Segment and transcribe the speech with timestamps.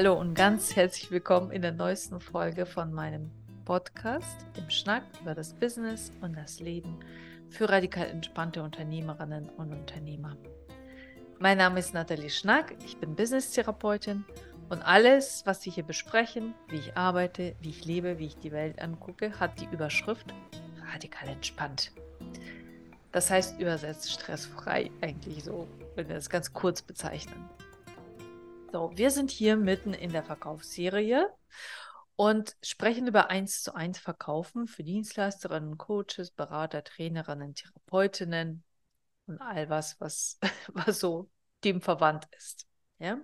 [0.00, 3.30] Hallo und ganz herzlich willkommen in der neuesten Folge von meinem
[3.66, 7.00] Podcast, dem Schnack über das Business und das Leben
[7.50, 10.38] für radikal entspannte Unternehmerinnen und Unternehmer.
[11.38, 14.24] Mein Name ist Nathalie Schnack, ich bin Business-Therapeutin
[14.70, 18.52] und alles, was wir hier besprechen, wie ich arbeite, wie ich lebe, wie ich die
[18.52, 20.32] Welt angucke, hat die Überschrift
[20.94, 21.92] radikal entspannt.
[23.12, 27.50] Das heißt übersetzt stressfrei eigentlich so, wenn wir das ganz kurz bezeichnen.
[28.72, 31.28] So, wir sind hier mitten in der Verkaufsserie
[32.14, 38.62] und sprechen über 1 zu 1 Verkaufen für Dienstleisterinnen, Coaches, Berater, Trainerinnen, Therapeutinnen
[39.26, 40.38] und all was, was,
[40.68, 41.28] was so
[41.64, 42.68] dem verwandt ist.
[43.00, 43.18] Ja?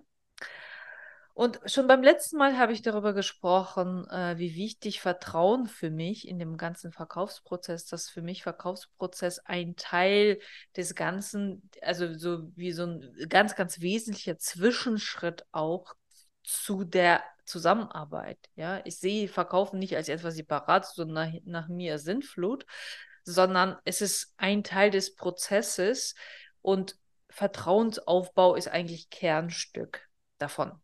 [1.36, 6.26] Und schon beim letzten Mal habe ich darüber gesprochen, äh, wie wichtig Vertrauen für mich
[6.26, 10.40] in dem ganzen Verkaufsprozess, dass für mich Verkaufsprozess ein Teil
[10.78, 15.92] des Ganzen, also so wie so ein ganz, ganz wesentlicher Zwischenschritt auch
[16.42, 18.38] zu der Zusammenarbeit.
[18.54, 22.64] Ja, ich sehe Verkaufen nicht als etwas separat, so nach, nach mir Sinnflut,
[23.24, 26.14] sondern es ist ein Teil des Prozesses
[26.62, 26.96] und
[27.28, 30.08] Vertrauensaufbau ist eigentlich Kernstück
[30.38, 30.80] davon.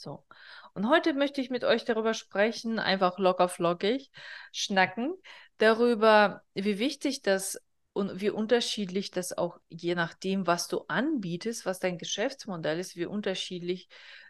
[0.00, 0.24] So.
[0.72, 4.10] Und heute möchte ich mit euch darüber sprechen, einfach locker flockig
[4.50, 5.14] schnacken,
[5.58, 7.60] darüber, wie wichtig das
[7.92, 13.04] und wie unterschiedlich das auch je nachdem, was du anbietest, was dein Geschäftsmodell ist, wie
[13.04, 13.88] unterschiedlich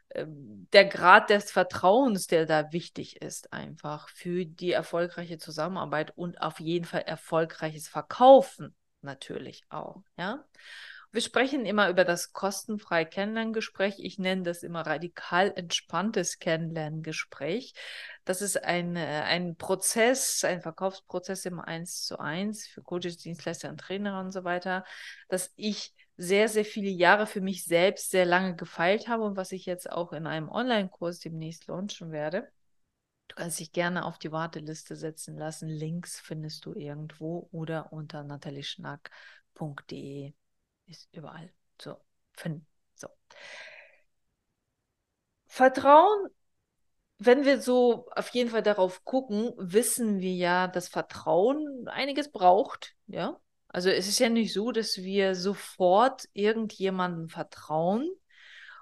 [0.08, 6.40] äh, der Grad des Vertrauens, der da wichtig ist, einfach für die erfolgreiche Zusammenarbeit und
[6.40, 10.44] auf jeden Fall erfolgreiches Verkaufen natürlich auch, ja.
[11.12, 13.96] Wir sprechen immer über das kostenfreie Kennenlerngespräch.
[13.98, 17.74] Ich nenne das immer radikal entspanntes Kennenlerngespräch.
[18.24, 23.70] Das ist ein, äh, ein Prozess, ein Verkaufsprozess im Eins zu eins für Coaches, Dienstleister
[23.70, 24.84] und Trainer und so weiter,
[25.28, 29.50] dass ich sehr, sehr viele Jahre für mich selbst sehr lange gefeilt habe und was
[29.50, 32.48] ich jetzt auch in einem Online-Kurs demnächst launchen werde.
[33.26, 35.68] Du kannst dich gerne auf die Warteliste setzen lassen.
[35.68, 40.34] Links findest du irgendwo oder unter natalieschnack.de
[40.90, 41.96] ist überall zu
[42.32, 42.66] finden.
[42.94, 43.08] So.
[45.46, 46.28] Vertrauen,
[47.18, 52.94] wenn wir so auf jeden Fall darauf gucken, wissen wir ja, dass Vertrauen einiges braucht,
[53.06, 53.38] ja.
[53.68, 58.10] Also es ist ja nicht so, dass wir sofort irgendjemandem vertrauen.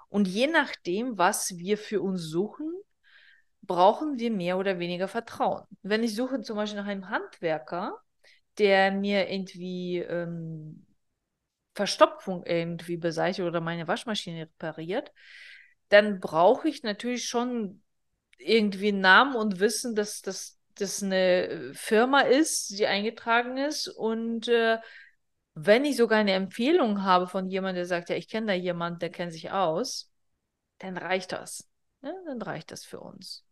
[0.07, 2.73] Und je nachdem, was wir für uns suchen,
[3.61, 5.63] brauchen wir mehr oder weniger Vertrauen.
[5.83, 8.01] Wenn ich suche zum Beispiel nach einem Handwerker,
[8.57, 10.87] der mir irgendwie ähm,
[11.73, 15.11] Verstopfung irgendwie beseitigt oder meine Waschmaschine repariert,
[15.89, 17.81] dann brauche ich natürlich schon
[18.37, 24.77] irgendwie einen Namen und Wissen, dass das eine Firma ist, die eingetragen ist und äh,
[25.53, 28.99] wenn ich sogar eine Empfehlung habe von jemandem, der sagt, ja, ich kenne da jemanden,
[28.99, 30.09] der kennt sich aus,
[30.77, 31.67] dann reicht das.
[32.01, 33.43] Ja, dann reicht das für uns.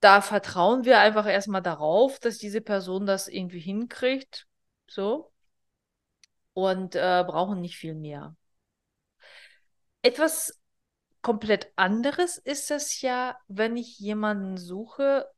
[0.00, 4.46] Da vertrauen wir einfach erstmal darauf, dass diese Person das irgendwie hinkriegt.
[4.86, 5.32] So
[6.58, 8.34] und äh, brauchen nicht viel mehr.
[10.02, 10.60] Etwas
[11.22, 15.30] komplett anderes ist es ja, wenn ich jemanden suche,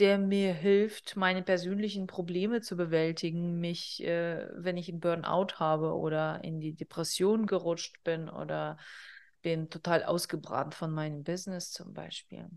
[0.00, 5.94] der mir hilft, meine persönlichen Probleme zu bewältigen, mich, äh, wenn ich einen Burnout habe
[5.94, 8.76] oder in die Depression gerutscht bin oder
[9.40, 12.48] bin total ausgebrannt von meinem Business zum Beispiel.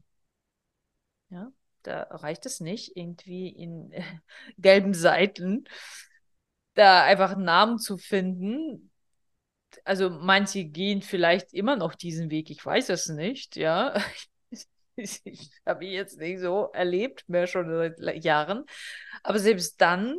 [1.29, 1.51] Ja,
[1.83, 4.01] da reicht es nicht, irgendwie in äh,
[4.57, 5.65] gelben Seiten
[6.77, 8.91] da einfach einen Namen zu finden.
[9.83, 13.93] Also manche gehen vielleicht immer noch diesen Weg, ich weiß es nicht, ja.
[14.99, 15.21] Ich
[15.63, 18.65] habe ihn jetzt nicht so erlebt, mehr schon seit Jahren.
[19.21, 20.17] Aber selbst dann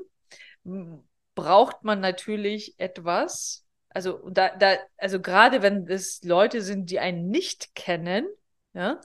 [1.34, 3.64] braucht man natürlich etwas.
[3.88, 8.26] Also, da, da, also gerade wenn es Leute sind, die einen nicht kennen,
[8.72, 9.00] ja,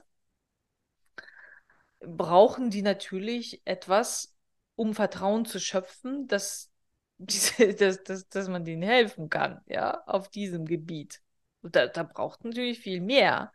[2.00, 4.34] brauchen die natürlich etwas,
[4.76, 6.70] um Vertrauen zu schöpfen, dass
[7.78, 11.20] dass, dass, dass man denen helfen kann, ja, auf diesem Gebiet.
[11.62, 13.52] Und da, da braucht natürlich viel mehr.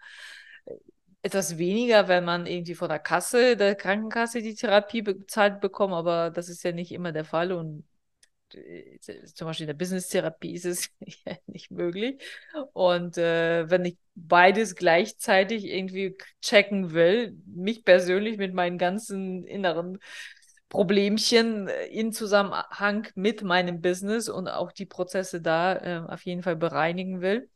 [1.21, 6.29] Etwas weniger, wenn man irgendwie von der Kasse, der Krankenkasse die Therapie bezahlt bekommt, aber
[6.31, 7.83] das ist ja nicht immer der Fall und
[8.53, 10.89] äh, zum Beispiel in der Business-Therapie ist es
[11.25, 12.21] ja nicht möglich.
[12.73, 19.99] Und äh, wenn ich beides gleichzeitig irgendwie checken will, mich persönlich mit meinen ganzen inneren
[20.69, 26.43] Problemchen äh, in Zusammenhang mit meinem Business und auch die Prozesse da äh, auf jeden
[26.43, 27.49] Fall bereinigen will,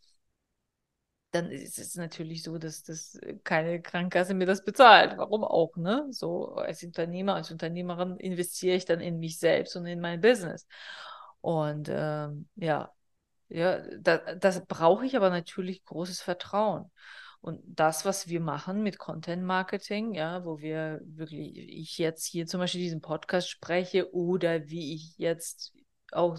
[1.31, 5.18] dann ist es natürlich so, dass das keine Krankenkasse mir das bezahlt.
[5.18, 6.06] Warum auch, ne?
[6.12, 10.68] So als Unternehmer, als Unternehmerin investiere ich dann in mich selbst und in mein Business.
[11.42, 12.92] Und ähm, ja,
[13.50, 16.92] Ja, da, das brauche ich aber natürlich großes Vertrauen.
[17.43, 22.47] Und das, was wir machen mit Content Marketing, ja, wo wir wirklich, ich jetzt hier
[22.47, 25.73] zum Beispiel diesen Podcast spreche oder wie ich jetzt
[26.13, 26.37] auch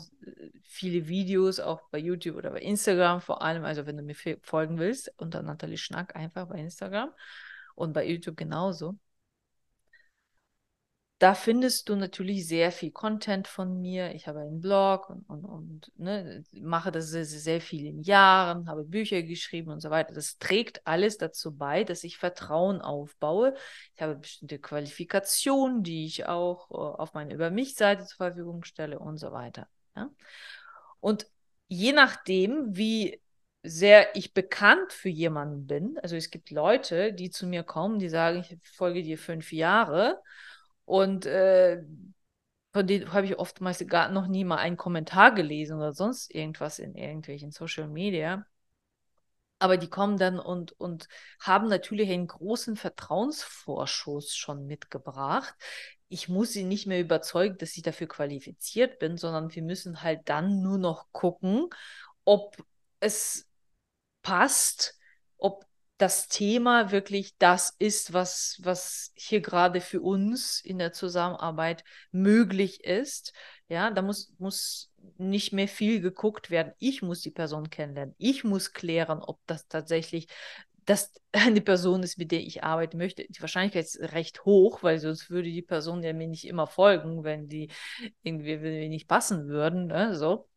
[0.63, 4.79] viele Videos, auch bei YouTube oder bei Instagram vor allem, also wenn du mir folgen
[4.79, 7.11] willst, unter Nathalie Schnack einfach bei Instagram
[7.75, 8.99] und bei YouTube genauso
[11.25, 14.15] da findest du natürlich sehr viel Content von mir.
[14.15, 18.85] Ich habe einen Blog und, und, und ne, mache das sehr, sehr vielen Jahren, habe
[18.85, 20.13] Bücher geschrieben und so weiter.
[20.13, 23.55] Das trägt alles dazu bei, dass ich Vertrauen aufbaue.
[23.95, 28.99] Ich habe bestimmte Qualifikationen, die ich auch uh, auf meine Über mich-Seite zur Verfügung stelle
[28.99, 29.67] und so weiter.
[29.97, 30.11] Ja?
[31.01, 31.27] Und
[31.69, 33.19] je nachdem, wie
[33.63, 38.11] sehr ich bekannt für jemanden bin, also es gibt Leute, die zu mir kommen, die
[38.11, 40.21] sagen, ich folge dir fünf Jahre
[40.85, 41.83] und äh,
[42.73, 46.79] von denen habe ich oftmals gar noch nie mal einen Kommentar gelesen oder sonst irgendwas
[46.81, 48.47] in irgendwelchen Social Media.
[49.61, 51.09] Aber die kommen dann und, und
[51.41, 55.55] haben natürlich einen großen Vertrauensvorschuss schon mitgebracht.
[56.09, 60.29] Ich muss sie nicht mehr überzeugen, dass ich dafür qualifiziert bin, sondern wir müssen halt
[60.29, 61.71] dann nur noch gucken,
[62.25, 62.57] ob
[63.01, 63.49] es
[64.23, 64.99] passt,
[65.39, 65.65] ob
[65.99, 72.85] das Thema wirklich das ist, was, was hier gerade für uns in der Zusammenarbeit möglich
[72.85, 73.33] ist.
[73.69, 76.73] Ja, da muss, muss nicht mehr viel geguckt werden.
[76.79, 78.15] Ich muss die Person kennenlernen.
[78.19, 80.27] Ich muss klären, ob das tatsächlich
[80.85, 83.25] das eine Person ist, mit der ich arbeiten möchte.
[83.29, 87.25] Die Wahrscheinlichkeit ist recht hoch, weil sonst würde die Person ja mir nicht immer folgen,
[87.25, 87.71] wenn die
[88.23, 89.87] irgendwie nicht passen würden.
[89.87, 90.17] Ne?
[90.17, 90.49] So.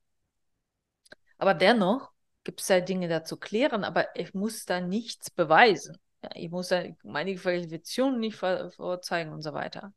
[1.37, 2.11] Aber dennoch
[2.47, 5.97] gibt es da Dinge da zu klären, aber ich muss da nichts beweisen.
[6.23, 9.93] Ja, ich muss da meine Qualifikationen nicht vorzeigen und so weiter.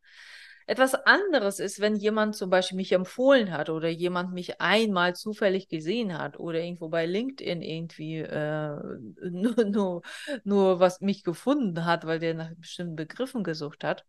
[0.66, 5.68] Etwas anderes ist, wenn jemand zum Beispiel mich empfohlen hat oder jemand mich einmal zufällig
[5.68, 8.76] gesehen hat oder irgendwo bei LinkedIn irgendwie äh,
[9.30, 10.02] nur, nur,
[10.42, 14.04] nur was mich gefunden hat, weil der nach bestimmten Begriffen gesucht hat.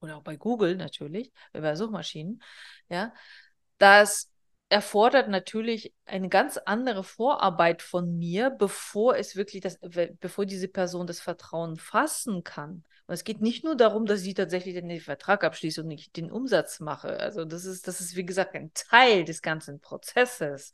[0.00, 2.40] Oder auch bei Google natürlich, bei Suchmaschinen.
[2.88, 3.12] Ja,
[3.78, 4.33] dass
[4.68, 9.78] erfordert natürlich eine ganz andere Vorarbeit von mir, bevor es wirklich das,
[10.20, 12.84] bevor diese Person das Vertrauen fassen kann.
[13.06, 16.30] Und es geht nicht nur darum, dass ich tatsächlich den Vertrag abschließe und nicht den
[16.30, 17.20] Umsatz mache.
[17.20, 20.72] Also das ist, das ist, wie gesagt, ein Teil des ganzen Prozesses.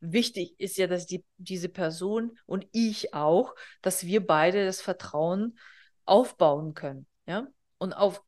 [0.00, 5.58] Wichtig ist ja, dass die, diese Person und ich auch, dass wir beide das Vertrauen
[6.04, 7.06] aufbauen können.
[7.26, 7.48] Ja?
[7.78, 8.22] Und auf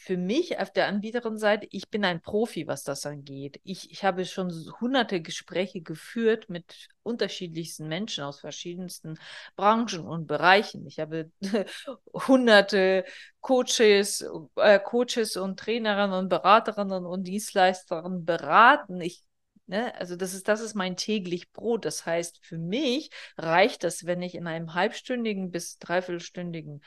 [0.00, 3.60] für mich auf der Anbieterin-Seite, ich bin ein Profi, was das angeht.
[3.64, 4.50] Ich, ich habe schon
[4.80, 9.18] hunderte Gespräche geführt mit unterschiedlichsten Menschen aus verschiedensten
[9.56, 10.86] Branchen und Bereichen.
[10.86, 11.32] Ich habe
[12.12, 13.04] hunderte
[13.40, 14.24] Coaches,
[14.56, 19.00] äh, Coaches und Trainerinnen und Beraterinnen und Dienstleisterinnen beraten.
[19.00, 19.24] Ich
[19.66, 19.94] Ne?
[19.96, 21.84] Also das ist, das ist mein täglich Brot.
[21.84, 26.80] Das heißt, für mich reicht das, wenn ich in einem halbstündigen bis dreiviertelstündigen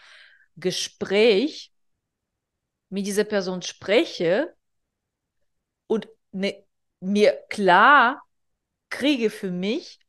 [0.56, 1.72] Gespräch
[2.92, 4.56] mit dieser Person spreche
[5.88, 6.64] und ne,
[7.00, 8.22] mir klar
[8.90, 10.00] kriege für mich,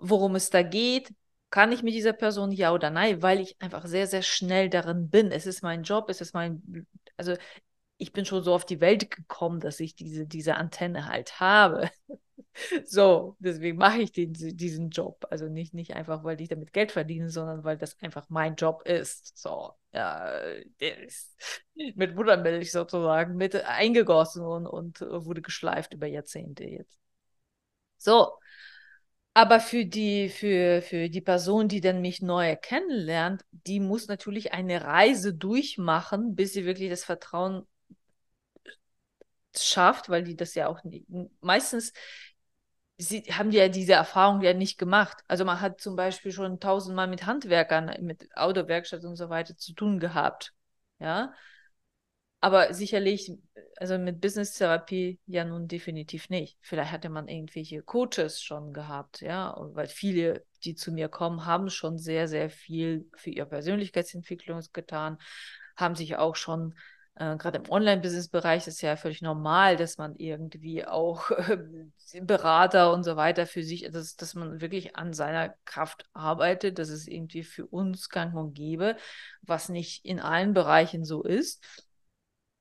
[0.00, 1.14] worum es da geht,
[1.50, 5.10] kann ich mit dieser Person ja oder nein, weil ich einfach sehr, sehr schnell darin
[5.10, 5.32] bin.
[5.32, 7.34] Es ist mein Job, es ist mein, also
[7.98, 11.90] ich bin schon so auf die Welt gekommen, dass ich diese, diese Antenne halt habe.
[12.84, 15.26] so, deswegen mache ich den, diesen Job.
[15.30, 18.82] Also nicht, nicht einfach, weil ich damit Geld verdiene, sondern weil das einfach mein Job
[18.86, 19.36] ist.
[19.38, 20.30] So, ja,
[20.80, 21.36] der ist
[21.94, 26.98] mit Muttermilch sozusagen mit eingegossen und, und wurde geschleift über Jahrzehnte jetzt.
[27.96, 28.32] So,
[29.34, 34.52] aber für die, für, für die Person, die dann mich neu kennenlernt, die muss natürlich
[34.52, 37.66] eine Reise durchmachen, bis sie wirklich das Vertrauen
[39.56, 41.06] schafft, weil die das ja auch nicht,
[41.40, 41.92] meistens
[42.98, 45.22] sie haben ja diese Erfahrung ja nicht gemacht.
[45.28, 49.72] Also man hat zum Beispiel schon tausendmal mit Handwerkern, mit Autowerkstatt und so weiter zu
[49.72, 50.52] tun gehabt.
[50.98, 51.32] Ja.
[52.40, 53.32] Aber sicherlich,
[53.76, 56.58] also mit Business-Therapie ja nun definitiv nicht.
[56.60, 61.68] Vielleicht hatte man irgendwelche Coaches schon gehabt, ja, weil viele, die zu mir kommen, haben
[61.70, 65.18] schon sehr, sehr viel für ihre Persönlichkeitsentwicklung getan,
[65.76, 66.74] haben sich auch schon
[67.18, 71.58] äh, gerade im Online-Business-Bereich ist ja völlig normal, dass man irgendwie auch äh,
[72.22, 76.78] Berater und so weiter für sich, dass, dass man wirklich an seiner Kraft arbeitet.
[76.78, 78.96] Das ist irgendwie für uns gang und gäbe,
[79.42, 81.64] was nicht in allen Bereichen so ist.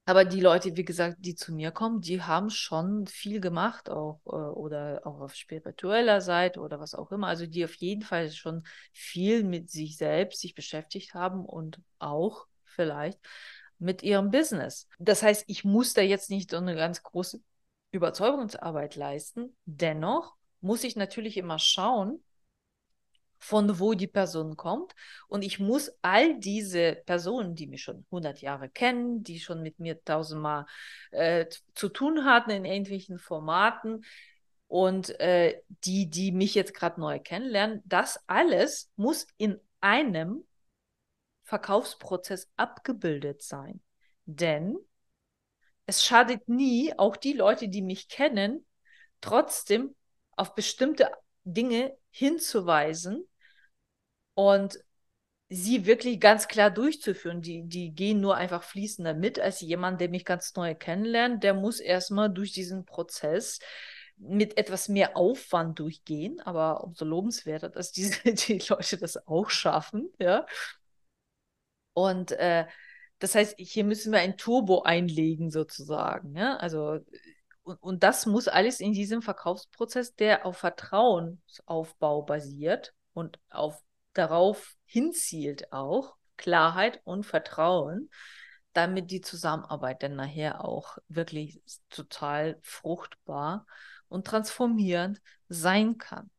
[0.06, 4.22] Aber die Leute, wie gesagt, die zu mir kommen, die haben schon viel gemacht, auch
[4.26, 7.28] äh, oder auch auf spiritueller Seite oder was auch immer.
[7.28, 12.48] Also die auf jeden Fall schon viel mit sich selbst sich beschäftigt haben und auch
[12.64, 13.20] vielleicht
[13.80, 14.88] mit ihrem Business.
[15.00, 17.42] Das heißt, ich muss da jetzt nicht so eine ganz große
[17.92, 19.56] Überzeugungsarbeit leisten.
[19.66, 22.24] Dennoch muss ich natürlich immer schauen,
[23.40, 24.94] von wo die Person kommt.
[25.28, 29.80] Und ich muss all diese Personen, die mich schon 100 Jahre kennen, die schon mit
[29.80, 30.66] mir tausendmal
[31.12, 34.04] äh, zu tun hatten in irgendwelchen Formaten
[34.68, 40.44] und äh, die, die mich jetzt gerade neu kennenlernen, das alles muss in einem
[41.48, 43.80] Verkaufsprozess abgebildet sein.
[44.26, 44.78] Denn
[45.86, 48.66] es schadet nie, auch die Leute, die mich kennen,
[49.22, 49.96] trotzdem
[50.36, 51.10] auf bestimmte
[51.46, 53.26] Dinge hinzuweisen
[54.34, 54.78] und
[55.48, 57.42] sie wirklich ganz klar durchzuführen.
[57.42, 61.44] Die, die gehen nur einfach fließender mit als jemand, der mich ganz neu kennenlernt.
[61.44, 63.60] Der muss erstmal durch diesen Prozess
[64.18, 70.12] mit etwas mehr Aufwand durchgehen, aber umso lobenswerter, dass diese, die Leute das auch schaffen,
[70.20, 70.46] ja.
[71.98, 72.68] Und äh,
[73.18, 76.36] das heißt, hier müssen wir ein Turbo einlegen, sozusagen.
[76.36, 76.58] Ja?
[76.58, 77.00] Also,
[77.64, 83.82] und, und das muss alles in diesem Verkaufsprozess, der auf Vertrauensaufbau basiert und auf
[84.14, 88.12] darauf hinzielt auch, Klarheit und Vertrauen,
[88.74, 93.66] damit die Zusammenarbeit dann nachher auch wirklich total fruchtbar
[94.08, 96.30] und transformierend sein kann.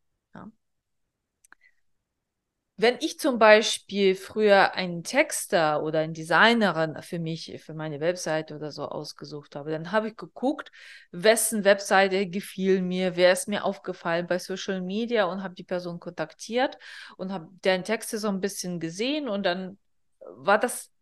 [2.80, 8.54] Wenn ich zum Beispiel früher einen Texter oder einen Designerin für mich, für meine Webseite
[8.54, 10.70] oder so ausgesucht habe, dann habe ich geguckt,
[11.10, 15.98] wessen Webseite gefiel mir, wer ist mir aufgefallen bei Social Media und habe die Person
[15.98, 16.78] kontaktiert
[17.16, 19.76] und habe deren Texte so ein bisschen gesehen und dann
[20.20, 20.92] war das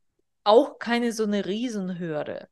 [0.44, 2.48] auch keine so eine Riesenhürde.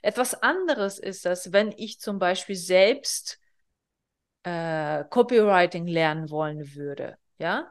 [0.00, 3.38] Etwas anderes ist das, wenn ich zum Beispiel selbst
[4.44, 7.70] äh, Copywriting lernen wollen würde, ja,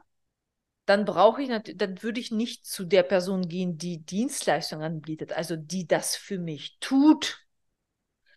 [0.91, 5.31] dann brauche ich natürlich, dann würde ich nicht zu der Person gehen, die Dienstleistungen anbietet,
[5.31, 7.47] also die das für mich tut,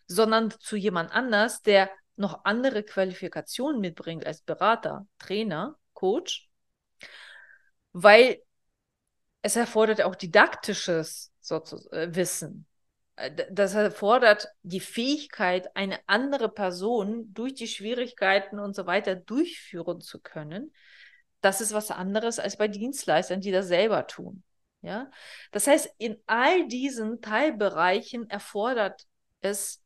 [0.07, 6.49] sondern zu jemand anders, der noch andere Qualifikationen mitbringt als Berater, Trainer, Coach,
[7.91, 8.41] weil
[9.41, 12.67] es erfordert auch didaktisches äh, Wissen.
[13.17, 19.99] Äh, das erfordert die Fähigkeit, eine andere Person durch die Schwierigkeiten und so weiter durchführen
[19.99, 20.71] zu können,
[21.45, 24.43] das ist was anderes als bei Dienstleistern, die das selber tun.
[24.81, 25.11] Ja?
[25.51, 29.05] Das heißt, in all diesen Teilbereichen erfordert
[29.41, 29.83] es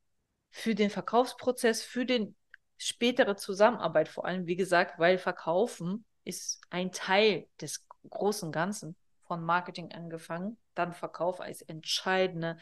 [0.52, 2.34] für den Verkaufsprozess, für den
[2.78, 8.96] spätere Zusammenarbeit vor allem, wie gesagt, weil Verkaufen ist ein Teil des großen Ganzen
[9.28, 12.58] von Marketing angefangen, dann Verkauf als entscheidende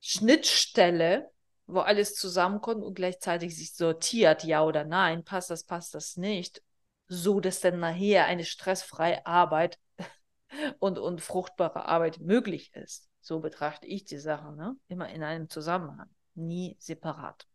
[0.00, 1.30] Schnittstelle,
[1.68, 6.62] wo alles zusammenkommt und gleichzeitig sich sortiert, ja oder nein, passt das, passt das nicht
[7.08, 9.78] so dass dann nachher eine stressfreie Arbeit
[10.78, 13.08] und, und fruchtbare Arbeit möglich ist.
[13.20, 14.76] So betrachte ich die Sache, ne?
[14.88, 17.46] immer in einem Zusammenhang, nie separat.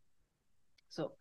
[0.87, 1.17] So.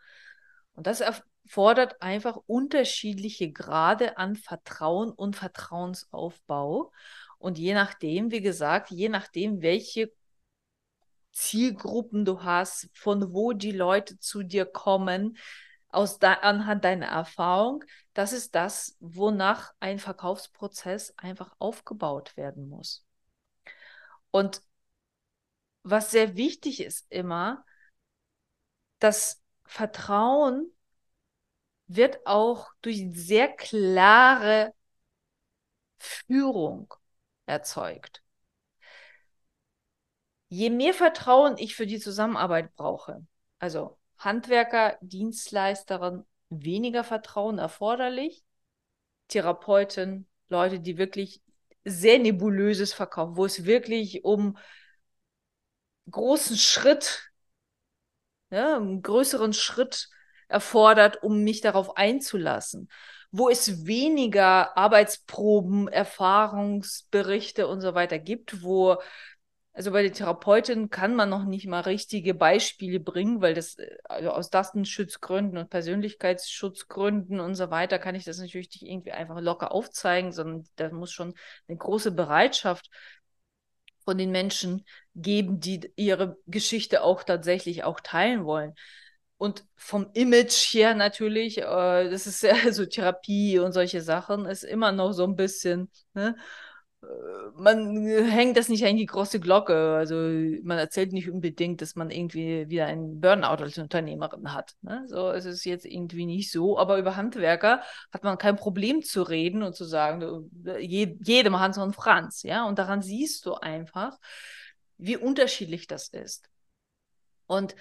[0.75, 6.93] Und das erfordert einfach unterschiedliche Grade an Vertrauen und Vertrauensaufbau.
[7.39, 10.13] Und je nachdem, wie gesagt, je nachdem, welche
[11.33, 15.37] Zielgruppen du hast, von wo die Leute zu dir kommen,
[15.97, 23.07] aus de anhand deiner Erfahrung, das ist das, wonach ein Verkaufsprozess einfach aufgebaut werden muss.
[24.31, 24.61] Und
[25.83, 27.65] was sehr wichtig ist immer,
[28.99, 30.71] das Vertrauen
[31.87, 34.75] wird auch durch sehr klare
[35.99, 36.93] Führung
[37.47, 38.23] erzeugt.
[40.49, 43.27] Je mehr Vertrauen ich für die Zusammenarbeit brauche,
[43.59, 48.45] also Handwerker, Dienstleisterin weniger Vertrauen erforderlich.
[49.29, 51.43] Therapeuten, Leute, die wirklich
[51.85, 54.57] sehr nebulöses verkaufen, wo es wirklich um
[56.11, 57.31] großen Schritt,
[58.51, 60.09] ja, einen größeren Schritt
[60.49, 62.89] erfordert, um mich darauf einzulassen,
[63.33, 68.99] wo es weniger Arbeitsproben, Erfahrungsberichte und so weiter gibt, wo
[69.77, 73.99] also bei der Therapeutin kann man noch nicht mal richtige Beispiele bringen, weil das äh,
[74.05, 79.39] also aus Datenschutzgründen und Persönlichkeitsschutzgründen und so weiter kann ich das natürlich nicht irgendwie einfach
[79.39, 81.35] locker aufzeigen, sondern da muss schon
[81.69, 82.89] eine große Bereitschaft
[84.07, 88.75] von den Menschen geben, die ihre Geschichte auch tatsächlich auch teilen wollen.
[89.37, 91.63] Und vom Image her natürlich, äh,
[92.09, 96.35] das ist ja so Therapie und solche Sachen, ist immer noch so ein bisschen, ne?
[97.57, 99.95] Man hängt das nicht an die große Glocke.
[99.97, 100.15] Also
[100.63, 104.75] man erzählt nicht unbedingt, dass man irgendwie wieder einen Burnout als Unternehmerin hat.
[104.83, 105.05] Ne?
[105.09, 106.79] So es jetzt irgendwie nicht so.
[106.79, 110.51] Aber über Handwerker hat man kein Problem zu reden und zu sagen,
[110.81, 112.43] je, jedem Hans und Franz.
[112.43, 114.19] Ja, und daran siehst du einfach,
[114.99, 116.49] wie unterschiedlich das ist.
[117.47, 117.77] Und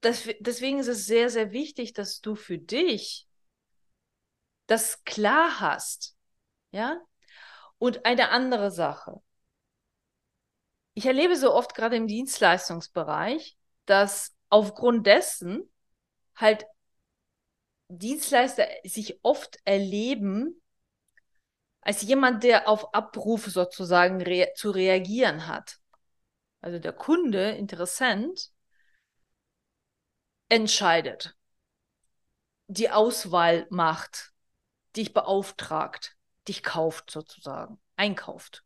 [0.00, 3.26] das, deswegen ist es sehr, sehr wichtig, dass du für dich
[4.66, 6.16] das klar hast.
[6.70, 7.00] Ja?
[7.80, 9.22] Und eine andere Sache.
[10.92, 13.56] Ich erlebe so oft gerade im Dienstleistungsbereich,
[13.86, 15.66] dass aufgrund dessen
[16.36, 16.66] halt
[17.88, 20.60] Dienstleister sich oft erleben
[21.80, 25.78] als jemand, der auf Abruf sozusagen rea zu reagieren hat.
[26.60, 28.52] Also der Kunde, Interessent,
[30.50, 31.34] entscheidet,
[32.66, 34.34] die Auswahl macht,
[34.96, 36.18] dich beauftragt,
[36.48, 38.64] dich kauft sozusagen, einkauft.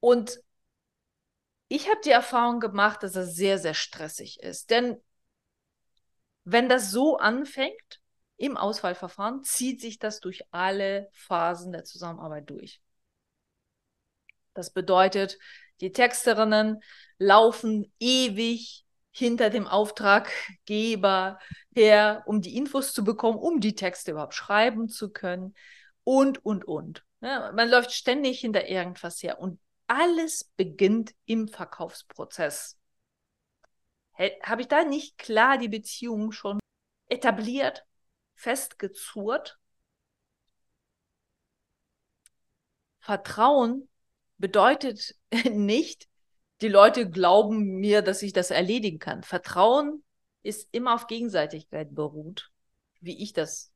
[0.00, 0.40] Und
[1.68, 4.70] ich habe die Erfahrung gemacht, dass es sehr, sehr stressig ist.
[4.70, 5.00] Denn
[6.44, 8.00] wenn das so anfängt
[8.36, 12.82] im Auswahlverfahren, zieht sich das durch alle Phasen der Zusammenarbeit durch.
[14.52, 15.38] Das bedeutet,
[15.80, 16.82] die Texterinnen
[17.18, 18.83] laufen ewig
[19.16, 21.38] hinter dem Auftraggeber
[21.72, 25.54] her, um die Infos zu bekommen, um die Texte überhaupt schreiben zu können
[26.02, 27.04] und, und, und.
[27.20, 32.76] Ja, man läuft ständig hinter irgendwas her und alles beginnt im Verkaufsprozess.
[34.42, 36.58] Habe ich da nicht klar die Beziehung schon
[37.08, 37.86] etabliert,
[38.34, 39.58] festgezurrt?
[42.98, 43.88] Vertrauen
[44.38, 45.14] bedeutet
[45.52, 46.08] nicht,
[46.60, 49.22] die Leute glauben mir, dass ich das erledigen kann.
[49.22, 50.04] Vertrauen
[50.42, 52.50] ist immer auf Gegenseitigkeit beruht,
[53.00, 53.72] wie ich das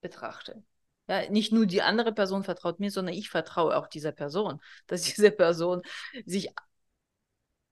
[0.00, 0.62] betrachte.
[1.08, 5.02] Ja, nicht nur die andere Person vertraut mir, sondern ich vertraue auch dieser Person, dass
[5.02, 5.82] diese Person
[6.24, 6.50] sich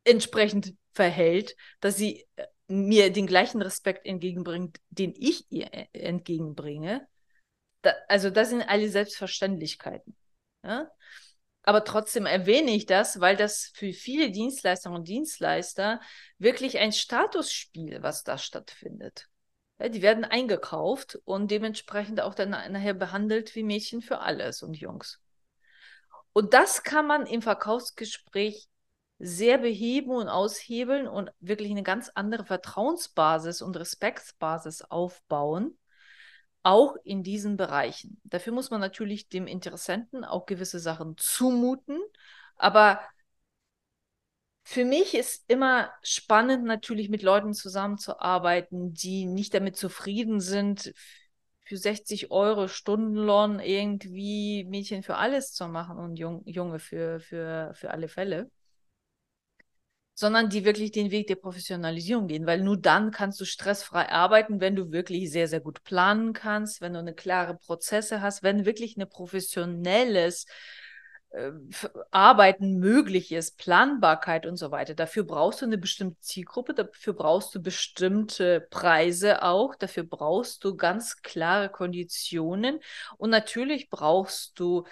[0.05, 7.07] entsprechend verhält, dass sie äh, mir den gleichen Respekt entgegenbringt, den ich ihr äh, entgegenbringe.
[7.83, 10.17] Da, also das sind alle Selbstverständlichkeiten.
[10.65, 10.91] Ja?
[11.63, 16.01] Aber trotzdem erwähne ich das, weil das für viele Dienstleisterinnen und Dienstleister
[16.39, 19.29] wirklich ein Statusspiel, was da stattfindet.
[19.79, 24.75] Ja, die werden eingekauft und dementsprechend auch dann nachher behandelt wie Mädchen für alles und
[24.75, 25.21] Jungs.
[26.33, 28.69] Und das kann man im Verkaufsgespräch
[29.19, 35.79] sehr beheben und aushebeln und wirklich eine ganz andere Vertrauensbasis und Respektsbasis aufbauen,
[36.63, 38.21] auch in diesen Bereichen.
[38.25, 42.01] Dafür muss man natürlich dem Interessenten auch gewisse Sachen zumuten,
[42.57, 43.01] aber
[44.65, 50.93] für mich ist immer spannend, natürlich mit Leuten zusammenzuarbeiten, die nicht damit zufrieden sind,
[51.65, 57.91] für 60 Euro Stundenlohn irgendwie Mädchen für alles zu machen und Junge für, für, für
[57.91, 58.51] alle Fälle
[60.23, 64.61] sondern die wirklich den Weg der Professionalisierung gehen, weil nur dann kannst du stressfrei arbeiten,
[64.61, 68.65] wenn du wirklich sehr, sehr gut planen kannst, wenn du eine klare Prozesse hast, wenn
[68.65, 70.47] wirklich ein professionelles
[71.31, 71.51] äh,
[72.13, 74.95] Arbeiten möglich ist, Planbarkeit und so weiter.
[74.95, 80.77] Dafür brauchst du eine bestimmte Zielgruppe, dafür brauchst du bestimmte Preise auch, dafür brauchst du
[80.77, 82.79] ganz klare Konditionen
[83.19, 84.85] und natürlich brauchst du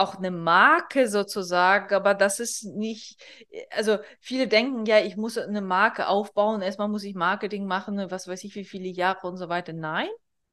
[0.00, 3.22] auch eine Marke sozusagen, aber das ist nicht,
[3.70, 8.26] also viele denken ja, ich muss eine Marke aufbauen, erstmal muss ich Marketing machen, was
[8.26, 9.72] weiß ich, wie viele Jahre und so weiter.
[9.74, 10.08] Nein,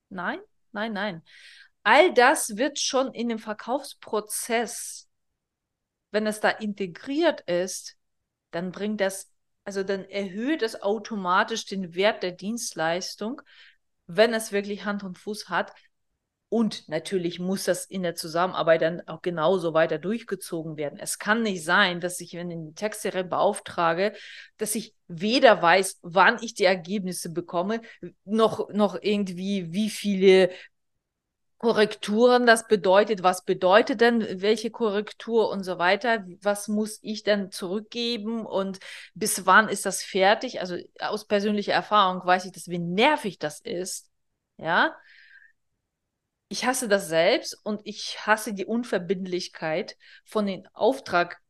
[0.09, 0.39] nein,
[0.73, 1.23] nein, nein.
[1.83, 5.07] All das wird schon in dem Verkaufsprozess,
[6.11, 7.95] wenn es da integriert ist,
[8.51, 9.31] dann bringt das,
[9.63, 13.41] also dann erhöht es automatisch den Wert der Dienstleistung,
[14.07, 15.73] wenn es wirklich Hand und Fuß hat,
[16.49, 20.97] und natürlich muss das in der Zusammenarbeit dann auch genauso weiter durchgezogen werden.
[20.97, 24.13] Es kann nicht sein, dass ich, wenn ich eine Texterin beauftrage,
[24.57, 27.81] dass ich weder weiß, wann ich die Ergebnisse bekomme,
[28.23, 30.49] noch, noch irgendwie, wie viele
[31.57, 37.51] Korrekturen das bedeutet, was bedeutet denn welche Korrektur und so weiter, was muss ich denn
[37.51, 38.79] zurückgeben und
[39.15, 40.61] bis wann ist das fertig?
[40.61, 44.11] Also aus persönlicher Erfahrung weiß ich, dass wie nervig das ist,
[44.57, 44.95] ja,
[46.49, 51.41] ich hasse das selbst und ich hasse die Unverbindlichkeit von den Auftrag,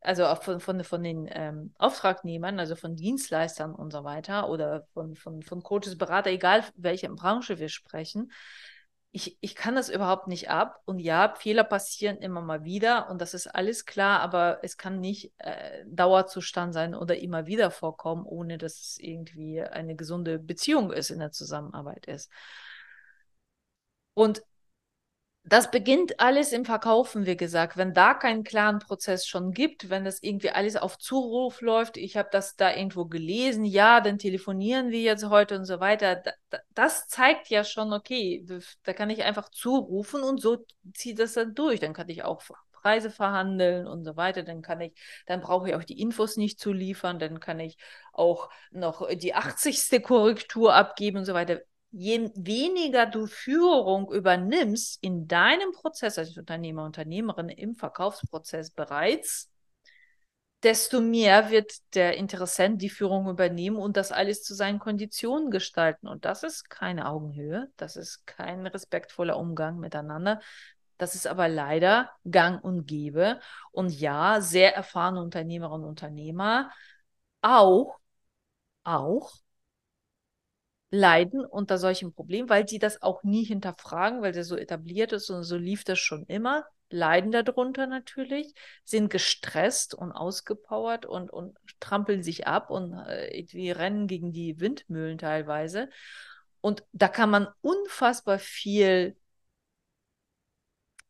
[0.00, 5.16] also von, von, von den ähm, Auftragnehmern, also von Dienstleistern und so weiter oder von,
[5.16, 8.30] von, von Coaches, Berater, egal welche Branche wir sprechen.
[9.12, 10.80] Ich, ich kann das überhaupt nicht ab.
[10.84, 15.00] Und ja, Fehler passieren immer mal wieder und das ist alles klar, aber es kann
[15.00, 20.92] nicht äh, Dauerzustand sein oder immer wieder vorkommen, ohne dass es irgendwie eine gesunde Beziehung
[20.92, 22.30] ist in der Zusammenarbeit ist.
[24.14, 24.42] Und
[25.44, 27.76] das beginnt alles im Verkaufen, wie gesagt.
[27.76, 32.16] Wenn da keinen klaren Prozess schon gibt, wenn das irgendwie alles auf Zuruf läuft, ich
[32.16, 36.22] habe das da irgendwo gelesen, ja, dann telefonieren wir jetzt heute und so weiter.
[36.74, 38.46] Das zeigt ja schon, okay,
[38.84, 41.80] da kann ich einfach zurufen und so zieht das dann durch.
[41.80, 42.42] Dann kann ich auch
[42.72, 44.42] Preise verhandeln und so weiter.
[44.42, 44.92] Dann kann ich,
[45.26, 47.18] dann brauche ich auch die Infos nicht zu liefern.
[47.18, 47.78] Dann kann ich
[48.12, 50.02] auch noch die 80.
[50.02, 56.84] Korrektur abgeben und so weiter je weniger du Führung übernimmst in deinem Prozess als Unternehmer,
[56.84, 59.50] Unternehmerin im Verkaufsprozess bereits,
[60.62, 66.06] desto mehr wird der Interessent die Führung übernehmen und das alles zu seinen Konditionen gestalten.
[66.06, 70.40] Und das ist keine Augenhöhe, das ist kein respektvoller Umgang miteinander.
[70.98, 73.40] Das ist aber leider gang und gäbe.
[73.72, 76.70] Und ja, sehr erfahrene Unternehmerinnen und Unternehmer
[77.40, 77.98] auch,
[78.84, 79.32] auch
[80.90, 85.30] leiden unter solchen Problemen, weil sie das auch nie hinterfragen, weil der so etabliert ist
[85.30, 91.56] und so lief das schon immer, leiden darunter natürlich, sind gestresst und ausgepowert und, und
[91.78, 95.88] trampeln sich ab und äh, irgendwie rennen gegen die Windmühlen teilweise.
[96.60, 99.16] Und da kann man unfassbar viel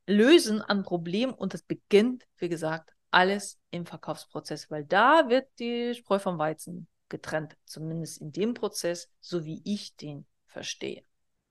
[0.07, 5.95] lösen an Problemen und das beginnt, wie gesagt, alles im Verkaufsprozess, weil da wird die
[5.95, 11.05] Spreu vom Weizen getrennt, zumindest in dem Prozess, so wie ich den verstehe.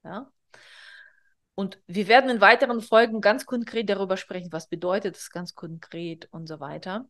[0.03, 0.31] Ja?
[1.55, 6.27] Und wir werden in weiteren Folgen ganz konkret darüber sprechen, was bedeutet es ganz konkret
[6.31, 7.09] und so weiter.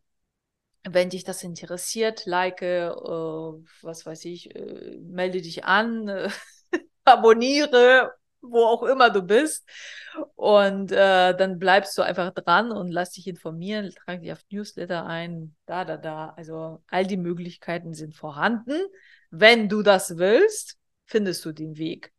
[0.82, 6.30] Wenn dich das interessiert, like, äh, was weiß ich, äh, melde dich an, äh,
[7.04, 9.68] abonniere wo auch immer du bist.
[10.34, 15.06] Und äh, dann bleibst du einfach dran und lass dich informieren, trag dich auf Newsletter
[15.06, 16.30] ein, da, da, da.
[16.36, 18.80] Also all die Möglichkeiten sind vorhanden.
[19.30, 22.12] Wenn du das willst, findest du den Weg.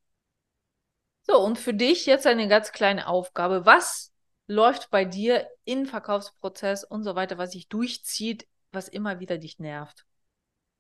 [1.24, 3.66] So, und für dich jetzt eine ganz kleine Aufgabe.
[3.66, 4.12] Was
[4.48, 9.60] läuft bei dir im Verkaufsprozess und so weiter, was sich durchzieht, was immer wieder dich
[9.60, 10.06] nervt?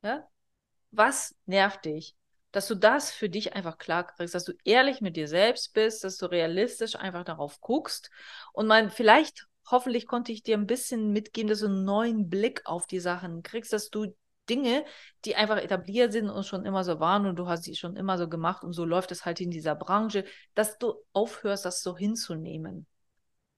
[0.04, 0.28] Ja?
[0.92, 2.16] Was nervt dich?
[2.52, 6.04] Dass du das für dich einfach klar kriegst, dass du ehrlich mit dir selbst bist,
[6.04, 8.10] dass du realistisch einfach darauf guckst
[8.54, 12.62] und man vielleicht hoffentlich konnte ich dir ein bisschen mitgeben, dass du einen neuen Blick
[12.66, 14.14] auf die Sachen kriegst, dass du
[14.50, 14.86] Dinge,
[15.24, 18.18] die einfach etabliert sind und schon immer so waren und du hast sie schon immer
[18.18, 21.96] so gemacht und so läuft es halt in dieser Branche, dass du aufhörst, das so
[21.96, 22.88] hinzunehmen.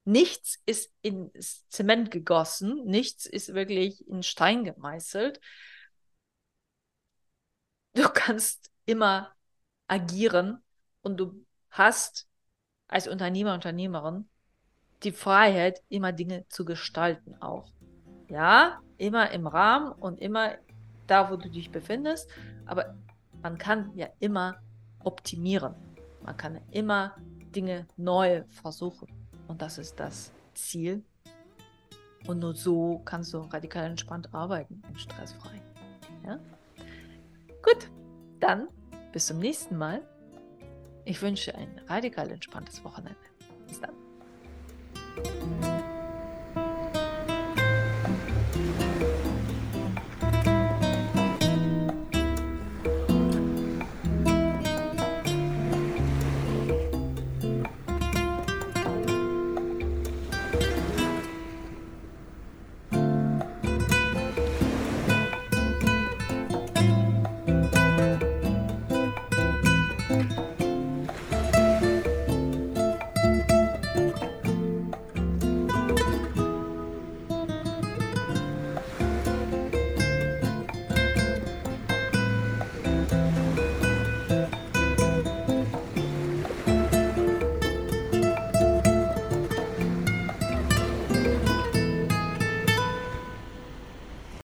[0.05, 1.31] Nichts ist in
[1.69, 5.39] Zement gegossen, nichts ist wirklich in Stein gemeißelt.
[7.93, 9.31] Du kannst immer
[9.87, 10.61] agieren
[11.01, 12.27] und du hast
[12.87, 14.29] als Unternehmer, Unternehmerin
[15.03, 17.71] die Freiheit, immer Dinge zu gestalten auch.
[18.29, 20.53] Ja, immer im Rahmen und immer
[21.07, 22.29] da, wo du dich befindest,
[22.65, 22.95] aber
[23.41, 24.55] man kann ja immer
[25.03, 25.75] optimieren.
[26.23, 27.15] Man kann immer
[27.53, 29.07] Dinge neu versuchen
[29.47, 31.03] und das ist das Ziel.
[32.25, 35.61] Und nur so kannst du radikal entspannt arbeiten und stressfrei.
[36.25, 36.39] Ja?
[38.43, 38.67] Dann
[39.13, 40.01] bis zum nächsten Mal.
[41.05, 43.15] Ich wünsche ein radikal entspanntes Wochenende.
[43.69, 45.62] Bis dann.